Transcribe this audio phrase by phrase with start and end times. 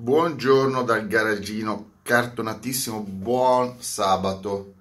[0.00, 4.74] Buongiorno dal garagino cartonatissimo, buon sabato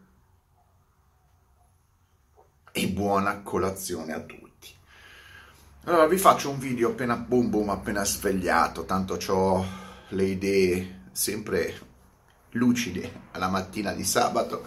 [2.72, 4.74] e buona colazione a tutti.
[5.84, 9.66] Allora vi faccio un video appena boom boom, appena svegliato, tanto ho
[10.08, 11.78] le idee sempre
[12.52, 14.64] lucide alla mattina di sabato.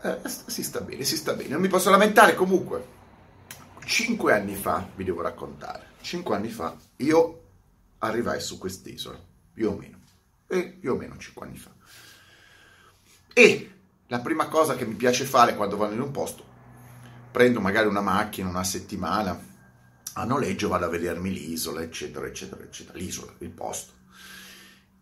[0.00, 2.86] Eh, si sta bene, si sta bene, non mi posso lamentare comunque.
[3.84, 7.42] Cinque anni fa vi devo raccontare, cinque anni fa io
[7.98, 9.29] arrivai su quest'isola
[9.60, 9.98] più o meno,
[10.46, 11.70] e più o meno 5 anni fa.
[13.34, 13.72] E
[14.06, 16.42] la prima cosa che mi piace fare quando vado in un posto,
[17.30, 19.38] prendo magari una macchina una settimana,
[20.14, 23.92] a noleggio vado a vedermi l'isola, eccetera, eccetera, eccetera, l'isola, il posto.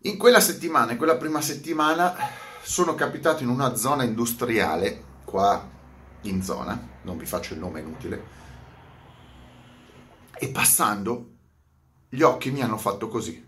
[0.01, 2.13] In quella settimana, in quella prima settimana,
[2.61, 5.69] sono capitato in una zona industriale, qua
[6.23, 8.23] in zona, non vi faccio il nome inutile,
[10.33, 11.35] e passando,
[12.09, 13.47] gli occhi mi hanno fatto così.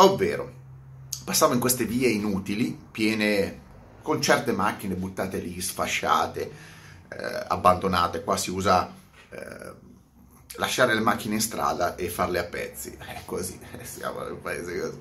[0.00, 0.50] Ovvero,
[1.24, 3.68] passavo in queste vie inutili, piene
[4.00, 6.40] con certe macchine buttate lì, sfasciate,
[7.10, 8.24] eh, abbandonate.
[8.24, 8.90] Qua si usa
[9.28, 9.72] eh,
[10.56, 12.96] lasciare le macchine in strada e farle a pezzi.
[12.96, 14.98] È così, siamo in un paese così.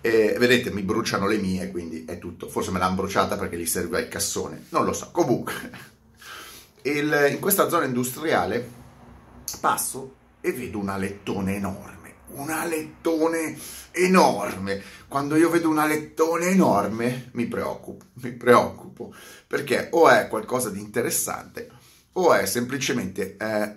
[0.00, 2.48] E, vedete, mi bruciano le mie, quindi è tutto.
[2.48, 4.64] Forse me l'hanno bruciata perché gli serve il cassone.
[4.70, 5.12] Non lo so.
[5.12, 5.52] Comunque,
[6.82, 8.72] il, in questa zona industriale
[9.60, 12.05] passo e vedo un alettone enorme
[12.36, 13.56] un alettone
[13.92, 14.82] enorme.
[15.08, 19.14] Quando io vedo un alettone enorme mi preoccupo, mi preoccupo,
[19.46, 21.70] perché o è qualcosa di interessante
[22.12, 23.74] o è semplicemente eh,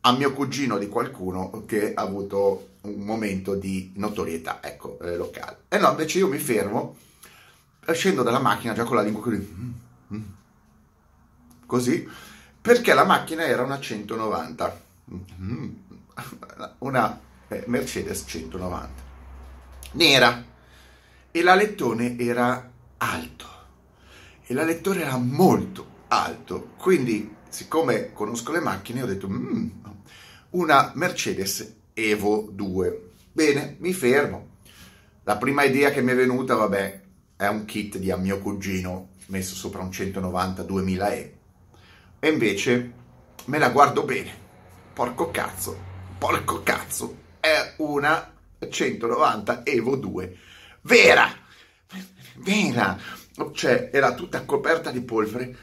[0.00, 5.64] a mio cugino di qualcuno che ha avuto un momento di notorietà, ecco, eh, locale.
[5.68, 6.96] E no, invece io mi fermo,
[7.92, 9.72] scendo dalla macchina già con la lingua così, mm,
[10.14, 10.22] mm,
[11.66, 12.08] così
[12.62, 14.80] perché la macchina era una 190,
[15.12, 15.68] mm,
[16.78, 17.20] una
[17.52, 18.90] eh, Mercedes 190,
[19.92, 20.44] nera,
[21.30, 23.46] e l'alettone era alto,
[24.44, 29.68] e l'alettone era molto alto, quindi siccome conosco le macchine ho detto mm,
[30.50, 33.10] una Mercedes Evo 2.
[33.32, 34.48] Bene, mi fermo.
[35.24, 37.00] La prima idea che mi è venuta, vabbè,
[37.36, 41.30] è un kit di a mio cugino messo sopra un 190 2000E.
[42.18, 42.92] E invece
[43.46, 44.40] me la guardo bene.
[44.94, 45.78] Porco cazzo,
[46.18, 48.32] porco cazzo, è una
[48.70, 50.38] 190 Evo 2
[50.82, 51.28] vera,
[52.36, 52.96] vera,
[53.52, 55.56] cioè era tutta coperta di polvere,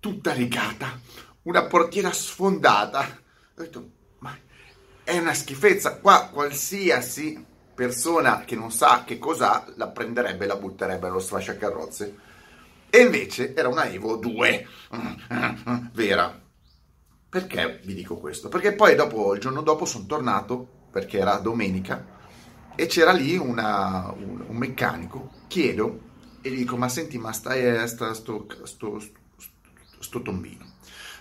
[0.00, 1.00] tutta rigata,
[1.42, 3.00] una portiera sfondata.
[3.56, 4.36] Ho detto, ma
[5.02, 5.96] è una schifezza.
[5.98, 7.44] Qua qualsiasi
[7.74, 12.30] persona che non sa che cos'ha la prenderebbe e la butterebbe allo sfasciacarrozze.
[12.90, 14.68] E invece era una Evo 2,
[15.92, 16.40] vera.
[17.28, 18.50] Perché vi dico questo?
[18.50, 22.04] Perché poi dopo, il giorno dopo sono tornato perché era domenica,
[22.74, 26.10] e c'era lì una, un, un, meccanico, chiedo
[26.42, 29.12] e gli dico, ma senti, ma stai, sta, sto, sto, sto,
[29.98, 30.64] sto tombino,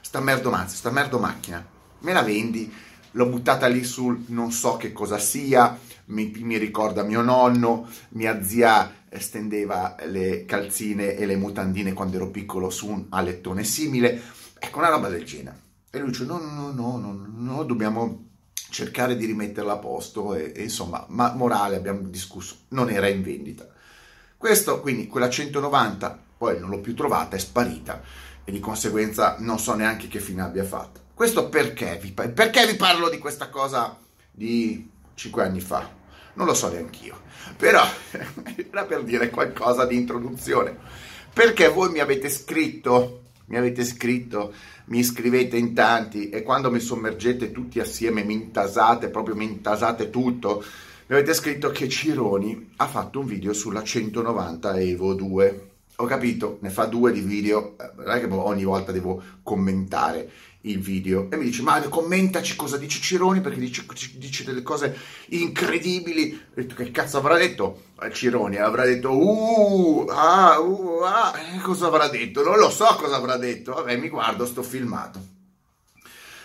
[0.01, 1.65] sta merdomazza, sta merdo macchina,
[1.99, 2.71] me la vendi?
[3.11, 8.41] L'ho buttata lì sul non so che cosa sia, mi, mi ricorda mio nonno, mia
[8.43, 14.21] zia stendeva le calzine e le mutandine quando ero piccolo su un alettone simile,
[14.57, 15.59] ecco una roba del genere.
[15.91, 18.30] E lui dice, no, no, no, no, no dobbiamo
[18.71, 23.21] cercare di rimetterla a posto e, e insomma, ma morale abbiamo discusso, non era in
[23.21, 23.67] vendita.
[24.37, 28.01] Questo, quindi, quella 190, poi non l'ho più trovata, è sparita
[28.43, 30.99] e di conseguenza non so neanche che fine abbia fatto.
[31.13, 33.95] Questo perché vi, perché vi parlo di questa cosa
[34.31, 35.87] di 5 anni fa?
[36.33, 37.21] Non lo so neanche io,
[37.57, 37.83] però
[38.71, 40.75] era per dire qualcosa di introduzione.
[41.33, 43.20] Perché voi mi avete scritto
[43.51, 44.53] mi avete scritto,
[44.85, 50.09] mi scrivete in tanti e quando mi sommergete tutti assieme, mi intasate, proprio mi intasate
[50.09, 50.63] tutto,
[51.07, 55.70] mi avete scritto che Cironi ha fatto un video sulla 190 Evo 2.
[56.01, 60.29] Ho capito, ne fa due di video, eh, non è che ogni volta devo commentare
[60.61, 61.29] il video.
[61.29, 63.85] E mi dice ma commentaci cosa dice Cironi perché dice,
[64.15, 64.97] dice delle cose
[65.27, 66.41] incredibili.
[66.55, 67.89] Detto che cazzo avrà detto?
[68.11, 71.33] Cironi avrà detto uh, ah, uh, ah.
[71.37, 72.43] Eh, cosa avrà detto?
[72.43, 73.73] Non lo so cosa avrà detto.
[73.73, 75.23] Vabbè mi guardo sto filmato.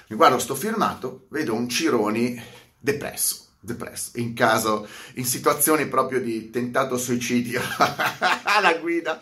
[0.08, 2.38] Mi guardo sto filmato vedo un Cironi
[2.78, 7.60] depresso depresso in caso in situazioni proprio di tentato suicidio.
[8.44, 9.20] Alla guida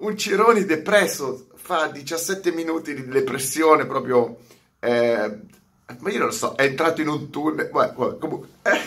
[0.00, 4.38] un Cironi depresso fa 17 minuti di depressione proprio
[4.78, 5.38] eh,
[5.98, 8.80] ma io non lo so è entrato in un tunnel beh, comunque eh,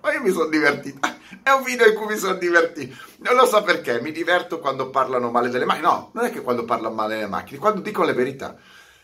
[0.00, 0.98] ma io mi sono divertito
[1.42, 4.90] è un video in cui mi sono divertito non lo so perché mi diverto quando
[4.90, 8.06] parlano male delle macchine no non è che quando parlano male delle macchine quando dicono
[8.06, 8.56] le verità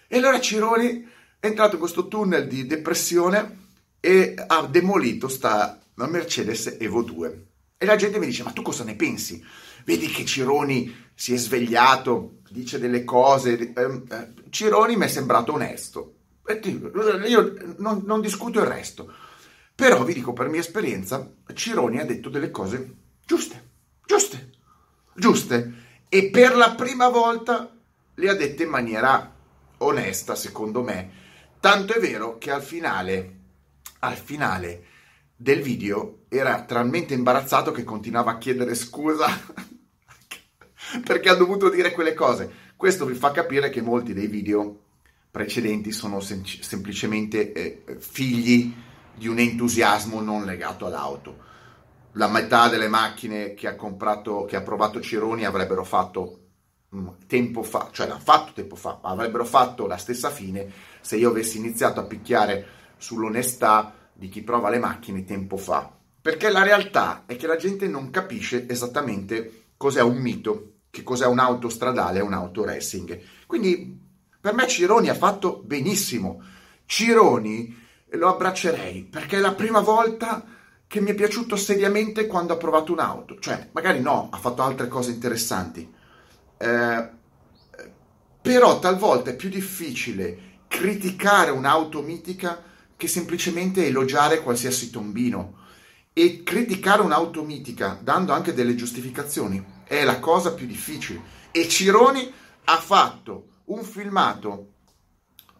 [0.09, 1.09] e allora Cironi
[1.39, 3.69] è entrato in questo tunnel di depressione
[4.01, 7.50] e ha demolito sta Mercedes Evo 2.
[7.82, 9.43] E la gente mi dice, ma tu cosa ne pensi?
[9.87, 13.73] Vedi che Cironi si è svegliato, dice delle cose.
[13.73, 16.17] Ehm, eh, Cironi mi è sembrato onesto.
[17.27, 19.11] Io non, non discuto il resto.
[19.75, 23.71] Però vi dico per mia esperienza, Cironi ha detto delle cose giuste,
[24.05, 24.50] giuste,
[25.15, 25.75] giuste.
[26.11, 27.75] E per la prima volta
[28.12, 29.35] le ha dette in maniera
[29.79, 31.11] onesta, secondo me.
[31.59, 33.37] Tanto è vero che al finale,
[34.00, 34.85] al finale
[35.35, 39.27] del video era talmente imbarazzato che continuava a chiedere scusa
[41.05, 42.69] perché ha dovuto dire quelle cose.
[42.77, 44.79] Questo vi fa capire che molti dei video
[45.29, 48.73] precedenti sono sem- semplicemente eh, figli
[49.12, 51.49] di un entusiasmo non legato all'auto.
[52.12, 56.38] La metà delle macchine che ha comprato, che ha provato Cironi avrebbero fatto
[56.94, 61.17] mm, tempo fa, cioè l'hanno fatto tempo fa, ma avrebbero fatto la stessa fine se
[61.17, 62.67] io avessi iniziato a picchiare
[62.99, 65.99] sull'onestà di chi prova le macchine tempo fa.
[66.22, 71.26] Perché la realtà è che la gente non capisce esattamente cos'è un mito, che cos'è
[71.26, 73.19] un'auto stradale e un'auto racing.
[73.46, 73.99] Quindi
[74.40, 76.43] per me Cironi ha fatto benissimo.
[76.84, 77.78] Cironi
[78.14, 80.44] lo abbraccerei perché è la prima volta
[80.87, 83.38] che mi è piaciuto seriamente quando ha provato un'auto.
[83.38, 85.88] Cioè, magari no, ha fatto altre cose interessanti.
[86.56, 87.11] Eh,
[88.43, 92.62] però talvolta è più difficile criticare un'auto mitica
[92.96, 95.58] che semplicemente elogiare qualsiasi tombino.
[96.20, 101.22] E criticare un'auto mitica dando anche delle giustificazioni è la cosa più difficile.
[101.50, 102.31] E Cironi
[102.64, 104.72] ha fatto un filmato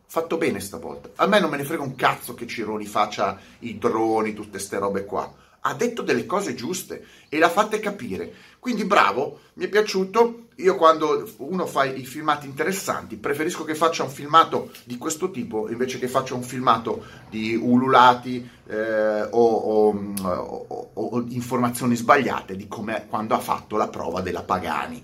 [0.05, 1.13] fatto bene stavolta.
[1.15, 4.77] A me non me ne frega un cazzo che Cironi faccia i droni, tutte ste
[4.79, 5.33] robe qua.
[5.61, 8.31] Ha detto delle cose giuste e l'ha fatte capire.
[8.61, 10.49] Quindi bravo, mi è piaciuto.
[10.57, 15.71] Io quando uno fa i filmati interessanti, preferisco che faccia un filmato di questo tipo
[15.71, 22.69] invece che faccia un filmato di ululati eh, o, o, o, o informazioni sbagliate di
[22.69, 25.03] come quando ha fatto la prova della Pagani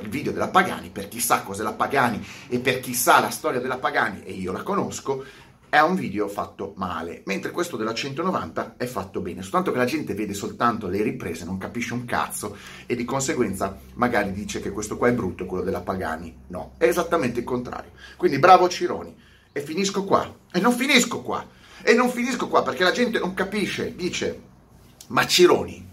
[0.00, 3.28] il video della Pagani, per chi sa cos'è la Pagani e per chi sa la
[3.28, 5.24] storia della Pagani, e io la conosco,
[5.72, 9.86] è un video fatto male, mentre questo della 190 è fatto bene, soltanto che la
[9.86, 14.70] gente vede soltanto le riprese, non capisce un cazzo e di conseguenza magari dice che
[14.70, 16.40] questo qua è brutto, quello della Pagani.
[16.48, 17.92] No, è esattamente il contrario.
[18.18, 19.16] Quindi bravo Cironi.
[19.50, 20.30] E finisco qua.
[20.52, 21.48] E non finisco qua.
[21.82, 24.42] E non finisco qua perché la gente non capisce, dice,
[25.06, 25.88] ma Cironi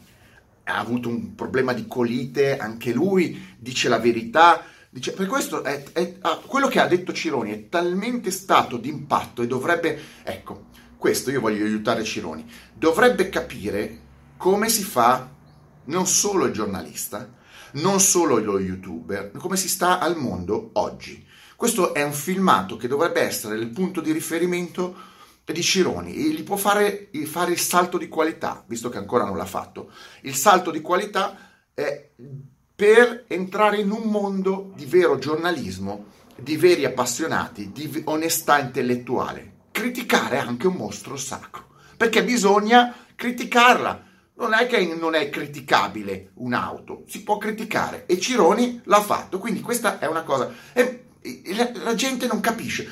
[0.65, 4.61] ha avuto un problema di colite, anche lui dice la verità.
[4.91, 9.43] Dice, per questo è, è, ah, quello che ha detto Cironi è talmente stato d'impatto
[9.43, 12.43] e dovrebbe, ecco, questo io voglio aiutare Cironi,
[12.73, 15.29] dovrebbe capire come si fa
[15.85, 17.31] non solo il giornalista,
[17.73, 21.23] non solo lo youtuber, come si sta al mondo oggi.
[21.55, 24.95] Questo è un filmato che dovrebbe essere il punto di riferimento
[25.45, 29.37] di Cironi e gli può fare, fare, il salto di qualità, visto che ancora non
[29.37, 29.91] l'ha fatto.
[30.21, 31.37] Il salto di qualità
[31.73, 32.09] è
[32.79, 36.05] per entrare in un mondo di vero giornalismo,
[36.37, 39.55] di veri appassionati, di onestà intellettuale.
[39.71, 44.05] Criticare anche un mostro sacro, perché bisogna criticarla.
[44.35, 49.59] Non è che non è criticabile un'auto, si può criticare e Cironi l'ha fatto, quindi
[49.59, 50.49] questa è una cosa.
[50.71, 51.07] E
[51.83, 52.87] la, gente non capisce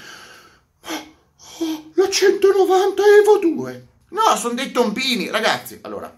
[1.59, 3.87] Oh, la 190 Evo 2.
[4.09, 5.79] No, sono dei tombini, ragazzi.
[5.83, 6.13] Allora,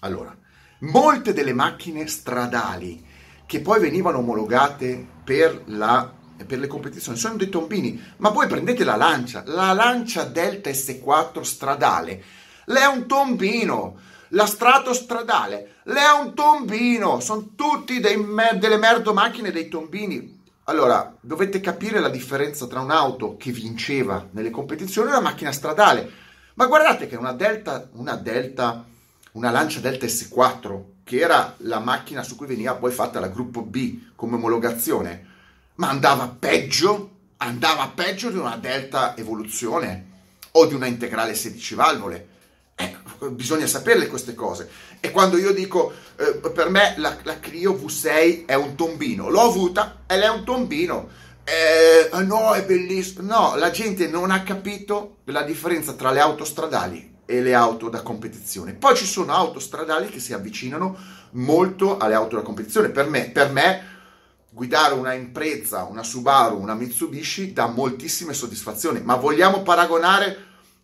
[0.00, 0.36] allora,
[0.82, 3.04] molte delle macchine stradali
[3.46, 6.10] che poi venivano omologate per, la,
[6.46, 8.00] per le competizioni sono dei tombini.
[8.18, 12.22] Ma voi prendete la Lancia, la Lancia Delta S4 stradale,
[12.66, 14.10] lei è un tombino.
[14.34, 17.20] La Strato stradale, lei è un tombino.
[17.20, 18.16] Sono tutti dei,
[18.58, 24.50] delle merdo macchine dei tombini allora, dovete capire la differenza tra un'auto che vinceva nelle
[24.50, 26.08] competizioni e una macchina stradale.
[26.54, 28.84] Ma guardate che una Delta, una Delta,
[29.32, 33.62] una Lancia Delta S4, che era la macchina su cui veniva poi fatta la gruppo
[33.62, 35.26] B come omologazione,
[35.76, 40.10] ma andava peggio, andava peggio di una Delta Evoluzione
[40.52, 42.28] o di una integrale 16 valvole.
[42.74, 42.96] Eh,
[43.30, 44.68] bisogna saperle queste cose.
[45.00, 49.40] E quando io dico, eh, per me la, la, Clio V6 è un tombino, l'ho
[49.40, 51.08] avuta e lei è un tombino.
[51.44, 53.22] Eh, no, è bellissimo.
[53.26, 57.88] No, la gente non ha capito la differenza tra le auto stradali e le auto
[57.88, 58.74] da competizione.
[58.74, 60.94] Poi ci sono auto stradali che si avvicinano
[61.30, 62.90] molto alle auto da competizione.
[62.90, 63.84] Per me, per me
[64.50, 69.00] guidare una Impreza, una Subaru, una Mitsubishi dà moltissime soddisfazioni.
[69.00, 70.36] Ma vogliamo paragonare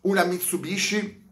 [0.02, 1.26] una Mitsubishi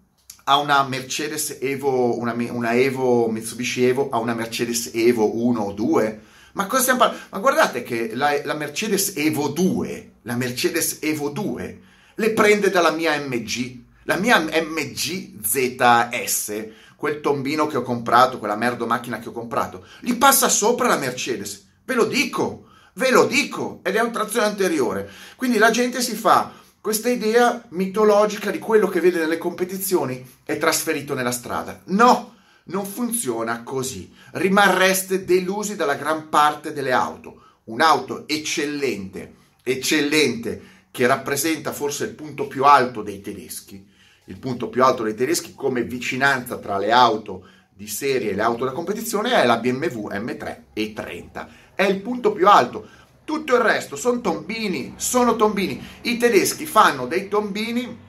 [0.44, 5.72] a una Mercedes Evo, una, una, Evo, Mitsubishi Evo, a una Mercedes Evo 1 o
[5.72, 6.20] 2?
[6.52, 7.26] Ma cosa stiamo parlando?
[7.30, 11.80] Ma guardate che la, la, Mercedes Evo 2, la Mercedes Evo 2,
[12.16, 18.54] le prende dalla mia MG, La mia MG ZS, quel tombino che ho comprato, quella
[18.54, 21.66] merdo macchina che ho comprato, gli passa sopra la Mercedes.
[21.84, 25.10] Ve lo dico, ve lo dico, ed è un trazione anteriore.
[25.34, 30.56] Quindi la gente si fa questa idea mitologica di quello che vede nelle competizioni è
[30.56, 31.80] trasferito nella strada.
[31.86, 32.36] No,
[32.66, 34.14] non funziona così.
[34.34, 37.42] Rimarreste delusi dalla gran parte delle auto.
[37.64, 39.34] Un'auto eccellente,
[39.64, 43.94] eccellente, che rappresenta forse il punto più alto dei tedeschi,
[44.26, 48.42] il punto più alto dei tedeschi come vicinanza tra le auto di serie e le
[48.42, 51.48] auto da competizione è la BMW M3 e 30.
[51.74, 52.88] È il punto più alto.
[53.24, 55.80] Tutto il resto sono tombini, sono tombini.
[56.02, 58.04] I tedeschi fanno dei tombini,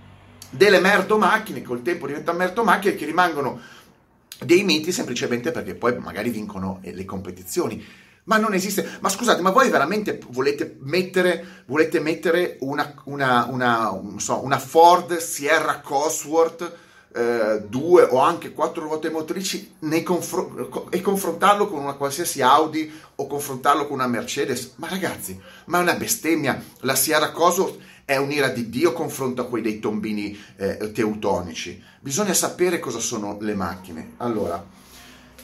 [0.49, 3.59] delle merdo macchine, col tempo diventano merdo macchine che rimangono
[4.39, 7.83] dei miti semplicemente perché poi magari vincono le competizioni
[8.27, 8.97] ma non esiste.
[8.99, 15.17] Ma scusate, ma voi veramente volete mettere, volete mettere una, una, una, so, una, Ford
[15.17, 16.75] Sierra Cosworth
[17.13, 23.27] eh, due o anche quattro ruote motrici confr- e confrontarlo con una qualsiasi Audi o
[23.27, 24.73] confrontarlo con una Mercedes?
[24.75, 26.61] Ma ragazzi, ma è una bestemmia.
[26.81, 31.81] La Sierra Cosworth è un'ira di Dio confronto a quei dei tombini eh, teutonici.
[31.99, 34.13] Bisogna sapere cosa sono le macchine.
[34.17, 34.63] Allora,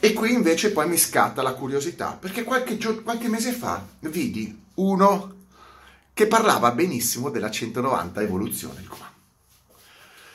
[0.03, 4.65] e qui invece poi mi scatta la curiosità, perché qualche, gio- qualche mese fa vidi
[4.73, 5.35] uno
[6.11, 8.85] che parlava benissimo della 190 evoluzione.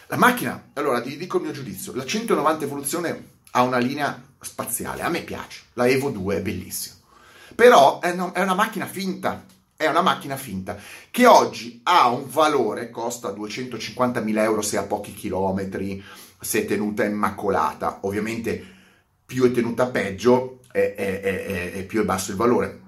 [0.07, 5.03] La macchina, allora ti dico il mio giudizio, la 190 evoluzione ha una linea spaziale,
[5.03, 6.95] a me piace, la Evo 2 è bellissima,
[7.55, 9.45] però è una, è una macchina finta,
[9.77, 10.79] è una macchina finta
[11.11, 16.03] che oggi ha un valore, costa 250.000 euro se ha pochi chilometri,
[16.41, 18.77] se è tenuta immacolata, ovviamente
[19.29, 22.81] più è tenuta peggio e, e, e, e più è basso il valore.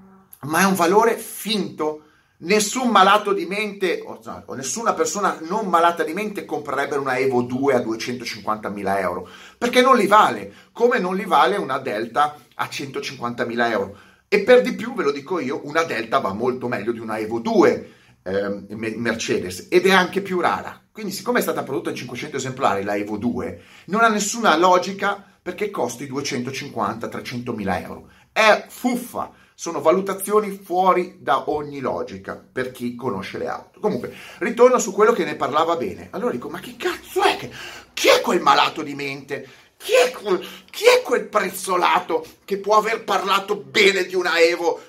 [0.45, 2.05] Ma è un valore finto.
[2.39, 7.43] Nessun malato di mente o, o nessuna persona non malata di mente comprerebbe una Evo
[7.43, 9.29] 2 a 250.000 euro
[9.59, 13.99] perché non li vale, come non li vale una Delta a 150.000 euro.
[14.27, 17.19] E per di più, ve lo dico io, una Delta va molto meglio di una
[17.19, 17.93] Evo 2
[18.23, 20.81] eh, Mercedes ed è anche più rara.
[20.91, 25.30] Quindi, siccome è stata prodotta in 500 esemplari la Evo 2, non ha nessuna logica
[25.43, 28.11] perché costi 250-300 mila euro.
[28.33, 33.81] È fuffa, sono valutazioni fuori da ogni logica per chi conosce le auto.
[33.81, 36.09] Comunque, ritorno su quello che ne parlava bene.
[36.13, 37.51] Allora dico, ma che cazzo è che...
[37.93, 39.47] Chi è quel malato di mente?
[39.77, 44.81] Chi è, quel, chi è quel prezzolato che può aver parlato bene di una Evo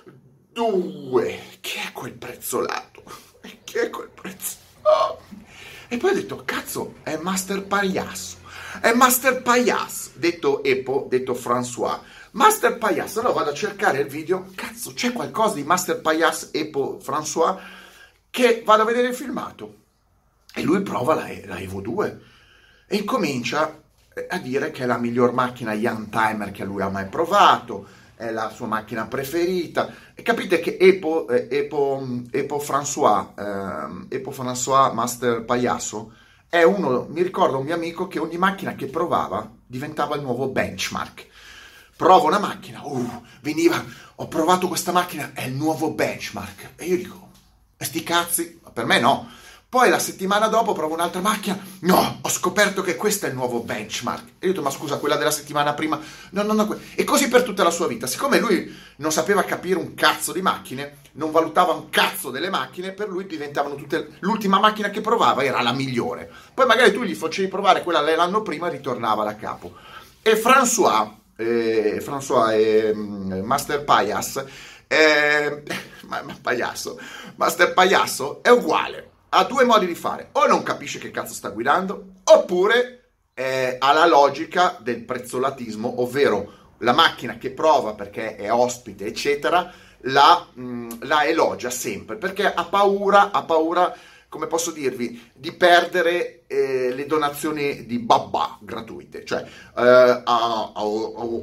[0.52, 1.40] 2?
[1.60, 3.04] Chi è quel prezzolato?
[3.66, 5.24] Chi è quel prezzolato?
[5.88, 8.38] E poi ho detto, cazzo, è Master Pagliasso.
[8.80, 12.00] È Master Payas, detto Epo, detto François.
[12.32, 16.98] Master Payas, allora vado a cercare il video, cazzo, c'è qualcosa di Master Payas, Epo,
[17.04, 17.58] François,
[18.30, 19.76] che vado a vedere il filmato.
[20.54, 22.20] E lui prova la, la Evo 2
[22.88, 23.78] e incomincia
[24.14, 27.86] eh, a dire che è la miglior macchina Young Timer che lui ha mai provato,
[28.16, 29.94] è la sua macchina preferita.
[30.14, 36.14] E capite che Epo, eh, Epo, Epo François, eh, Epo François Master Payasso,
[36.52, 40.50] è uno, mi ricordo un mio amico che ogni macchina che provava diventava il nuovo
[40.50, 41.26] benchmark.
[41.96, 43.82] Prova una macchina, uh, veniva,
[44.16, 46.72] ho provato questa macchina, è il nuovo benchmark.
[46.76, 47.30] E io dico,
[47.78, 49.30] sti cazzi, per me no.
[49.70, 53.62] Poi la settimana dopo provo un'altra macchina, no, ho scoperto che questo è il nuovo
[53.62, 54.34] benchmark.
[54.40, 55.98] E io detto, ma scusa, quella della settimana prima,
[56.32, 56.78] no, no, no.
[56.96, 58.08] E così per tutta la sua vita.
[58.08, 62.92] Siccome lui non sapeva capire un cazzo di macchine, non valutava un cazzo delle macchine,
[62.92, 64.18] per lui diventavano tutte...
[64.20, 66.32] L'ultima macchina che provava era la migliore.
[66.54, 69.74] Poi magari tu gli facevi provare quella l'anno prima e ritornava da capo.
[70.22, 74.46] E François, eh, François e mm, Master Payas,
[74.88, 75.64] eh,
[76.08, 76.38] ma, ma,
[77.36, 81.50] Master Pagliasso è uguale ha due modi di fare, o non capisce che cazzo sta
[81.50, 88.52] guidando, oppure eh, ha la logica del prezzolatismo, ovvero la macchina che prova perché è
[88.52, 93.96] ospite, eccetera, la, mh, mm, la elogia sempre, perché ha paura, ha paura,
[94.30, 100.72] come posso dirvi, di perdere eh, le donazioni di babà gratuite, cioè eh, a, a,
[100.74, 100.84] a,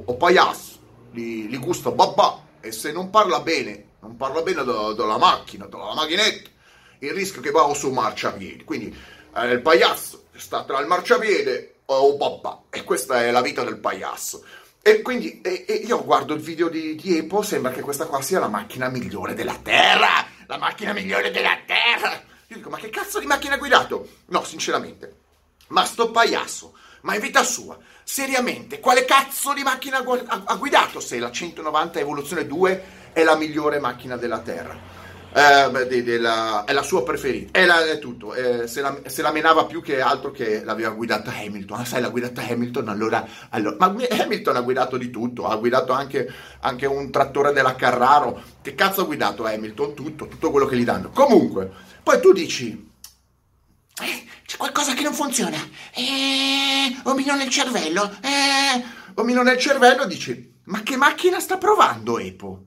[0.07, 0.79] a Payas
[1.11, 5.95] gli, gli gusta babà e se non parla bene, non parla bene della macchina, della
[5.95, 6.51] macchinetta,
[7.01, 8.65] il rischio che va su marciapiede.
[8.65, 8.95] Quindi
[9.35, 13.79] eh, il pagliasso sta tra il marciapiede o papà, e questa è la vita del
[13.79, 14.45] pagliasso.
[14.81, 18.23] E quindi e, e io guardo il video di, di Epo, sembra che questa qua
[18.23, 22.23] sia la macchina migliore della Terra, la macchina migliore della Terra.
[22.47, 24.09] Io dico, ma che cazzo di macchina ha guidato?
[24.27, 25.17] No, sinceramente,
[25.69, 31.19] ma sto pagliasso, ma in vita sua, seriamente, quale cazzo di macchina ha guidato se
[31.19, 34.98] la 190 Evoluzione 2 è la migliore macchina della Terra?
[35.39, 38.99] Eh, de, de la, è la sua preferita, è, la, è tutto, eh, se, la,
[39.07, 42.89] se, la, menava più che altro che l'aveva guidata Hamilton, ah, sai l'ha guidata Hamilton,
[42.89, 46.29] allora, allora, ma Hamilton ha guidato di tutto, ha guidato anche,
[46.61, 49.95] anche un trattore della Carraro, che cazzo ha guidato Hamilton?
[49.95, 51.11] Tutto, tutto quello che gli danno.
[51.11, 51.71] Comunque,
[52.03, 52.91] poi tu dici,
[54.01, 55.57] eh, c'è qualcosa che non funziona,
[55.95, 58.83] eh, omino nel cervello, eh,
[59.15, 62.65] omino nel cervello, dici, ma che macchina sta provando Epo?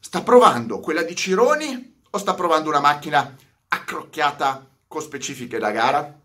[0.00, 3.34] Sta provando quella di Cironi o sta provando una macchina
[3.68, 6.20] accrocchiata con specifiche da gara?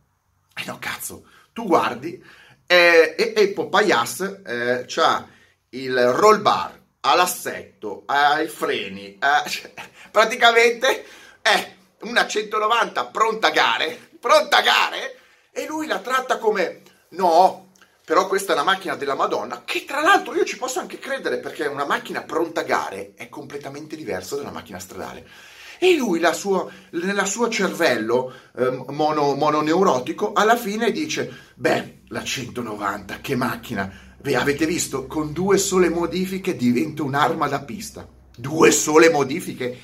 [0.56, 2.22] Eh no, cazzo, tu guardi
[2.68, 5.26] eh, e, e Popayas eh, c'ha
[5.70, 9.18] il roll bar, ha l'assetto, ha i freni,
[9.48, 9.74] cioè,
[10.12, 11.06] praticamente
[11.42, 15.18] è una 190 pronta a gare, pronta a gare,
[15.52, 17.72] e lui la tratta come no,
[18.04, 21.38] però questa è una macchina della Madonna, che tra l'altro io ci posso anche credere
[21.38, 25.28] perché una macchina pronta a gare è completamente diversa da una macchina stradale.
[25.80, 32.24] E lui, la sua, nella suo cervello eh, mono, mononeurotico, alla fine dice, beh, la
[32.24, 35.06] 190, che macchina, Beh, avete visto?
[35.06, 38.06] Con due sole modifiche diventa un'arma da pista.
[38.36, 39.80] Due sole modifiche?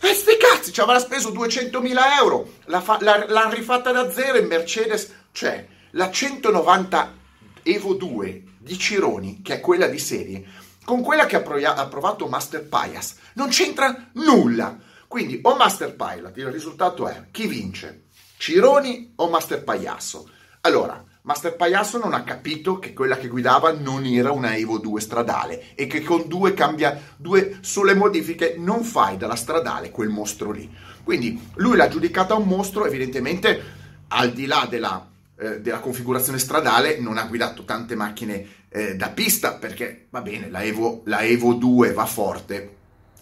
[0.00, 5.12] E sti cazzi, ci avrà speso 200.000 euro, fa, l'ha, rifatta da zero in Mercedes,
[5.32, 7.18] cioè la 190
[7.62, 10.44] Evo 2 di Cironi, che è quella di serie,
[10.84, 14.78] con quella che ha approvato Master Pias, non c'entra nulla.
[15.10, 18.04] Quindi o Master Pilot, il risultato è chi vince,
[18.36, 20.30] Cironi o Master Pagliasso.
[20.60, 25.00] Allora, Master Pagliasso non ha capito che quella che guidava non era una Evo 2
[25.00, 30.52] stradale e che con due, cambia, due sole modifiche non fai dalla stradale quel mostro
[30.52, 30.72] lì.
[31.02, 33.62] Quindi lui l'ha giudicata un mostro, evidentemente
[34.06, 35.08] al di là della
[35.40, 40.50] eh, della configurazione stradale non ha guidato tante macchine eh, da pista perché va bene,
[40.50, 42.76] la Evo, la Evo 2 va forte,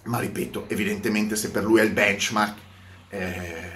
[0.09, 2.57] ma ripeto, evidentemente se per lui è il benchmark,
[3.11, 3.71] eh,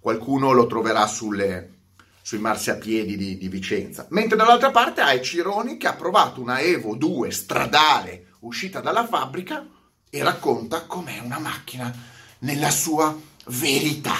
[0.00, 1.74] qualcuno lo troverà sulle,
[2.22, 4.06] sui marciapiedi di, di Vicenza.
[4.10, 9.66] Mentre dall'altra parte hai Cironi che ha provato una Evo 2 stradale uscita dalla fabbrica
[10.08, 11.94] e racconta com'è una macchina
[12.38, 13.14] nella sua
[13.48, 14.16] verità.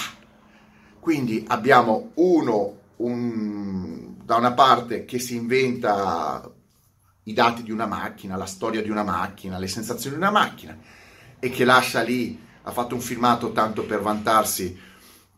[0.99, 6.47] Quindi abbiamo uno un, da una parte che si inventa
[7.23, 10.77] i dati di una macchina, la storia di una macchina, le sensazioni di una macchina
[11.39, 14.79] e che lascia lì, ha fatto un filmato tanto per vantarsi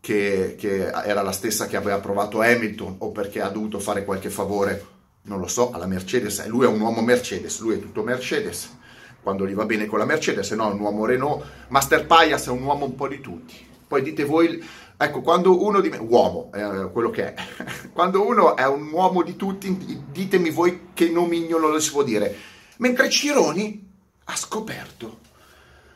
[0.00, 4.28] che, che era la stessa che aveva provato Hamilton o perché ha dovuto fare qualche
[4.28, 4.86] favore,
[5.22, 6.44] non lo so, alla Mercedes.
[6.46, 8.76] Lui è un uomo Mercedes, lui è tutto Mercedes
[9.24, 11.42] quando gli va bene con la Mercedes, se no è un uomo Renault.
[11.68, 13.54] Master Payas è un uomo un po' di tutti.
[13.88, 14.62] Poi dite voi
[14.96, 17.44] Ecco, quando uno di me, uomo, è quello che è,
[17.92, 22.36] quando uno è un uomo di tutti, ditemi voi che nomignolo lo si può dire.
[22.76, 23.90] Mentre Cironi
[24.24, 25.20] ha scoperto,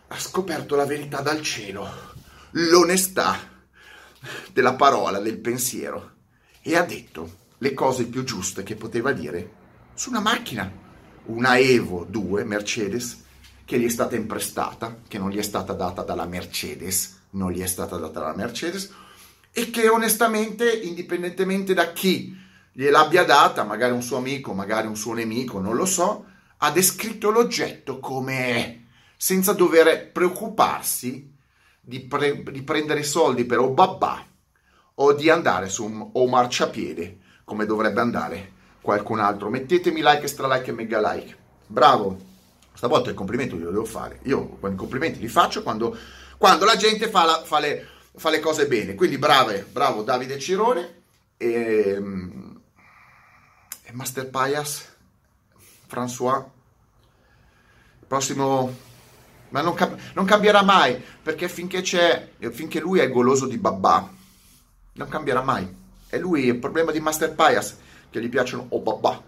[0.08, 1.88] ha scoperto la verità dal cielo,
[2.50, 3.38] l'onestà
[4.52, 6.12] della parola, del pensiero,
[6.61, 9.52] e ha detto le cose più giuste che poteva dire
[9.94, 10.70] su una macchina,
[11.26, 13.24] una Evo 2 Mercedes,
[13.64, 17.62] che gli è stata imprestata, che non gli è stata data dalla Mercedes, non gli
[17.62, 18.92] è stata data la Mercedes
[19.53, 22.37] e che onestamente, indipendentemente da chi
[22.72, 26.27] gliel'abbia data, magari un suo amico, magari un suo nemico, non lo so,
[26.59, 28.79] ha descritto l'oggetto come è,
[29.16, 31.33] senza dover preoccuparsi
[31.81, 34.27] di, pre- di prendere soldi per o babà
[35.01, 39.48] o di andare su un o marciapiede come dovrebbe andare qualcun altro.
[39.48, 41.37] Mettetemi like, extra like e mega like.
[41.66, 42.27] Bravo!
[42.72, 44.20] Stavolta il complimento glielo devo fare.
[44.24, 45.96] Io i complimenti li faccio quando
[46.38, 48.94] quando la gente fa, la, fa, le, fa le, cose bene.
[48.94, 51.03] Quindi brave, bravo Davide Cirone
[51.37, 52.01] e,
[53.83, 54.88] e Master Payas,
[55.87, 56.44] François.
[58.01, 58.87] Il prossimo
[59.51, 59.74] ma non,
[60.14, 64.07] non, cambierà mai perché finché c'è finché lui è goloso di babà
[64.92, 65.66] non cambierà mai
[66.07, 67.79] è lui il problema di Master Pias
[68.11, 69.22] che gli piacciono o oh babà